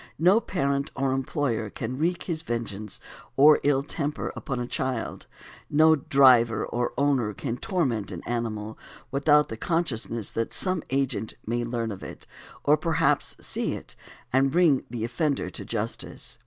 [0.17, 2.99] No parent or employer can wreak his vengeance
[3.37, 5.27] or ill temper upon a child,
[5.69, 8.79] no driver or owner can torment an animal,
[9.11, 12.25] without the consciousness that some agent may learn of it,
[12.63, 13.95] or perhaps see it,
[14.33, 16.39] and bring the offender to justice.